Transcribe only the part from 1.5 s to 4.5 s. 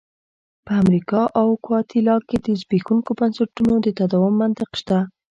ګواتیلا کې د زبېښونکو بنسټونو د تداوم